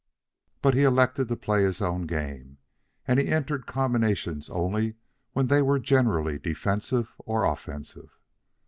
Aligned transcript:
But 0.63 0.73
he 0.73 0.81
elected 0.81 1.27
to 1.27 1.35
play 1.35 1.61
his 1.61 1.79
own 1.79 2.07
game, 2.07 2.57
and 3.07 3.19
he 3.19 3.27
entered 3.27 3.67
combinations 3.67 4.49
only 4.49 4.95
when 5.33 5.45
they 5.45 5.61
were 5.61 5.77
generally 5.77 6.39
defensive 6.39 7.13
or 7.19 7.43
offensive. 7.45 8.09